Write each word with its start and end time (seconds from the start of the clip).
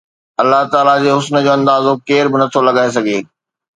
الله 0.43 0.61
تعاليٰ 0.73 0.95
جي 1.03 1.11
حسن 1.17 1.37
جو 1.47 1.51
اندازو 1.57 1.93
ڪير 2.07 2.23
به 2.33 2.37
نٿو 2.41 2.59
لڳائي 2.69 2.89
سگهي 2.97 3.19